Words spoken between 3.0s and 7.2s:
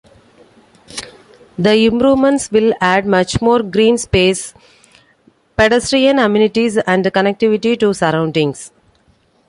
much more green space, pedestrian amenities and